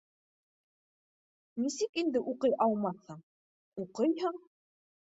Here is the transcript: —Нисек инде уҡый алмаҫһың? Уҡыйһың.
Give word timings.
—Нисек 1.65 2.01
инде 2.05 2.25
уҡый 2.35 2.57
алмаҫһың? 2.67 3.25
Уҡыйһың. 3.87 4.47